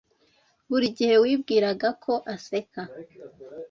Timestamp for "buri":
0.69-0.87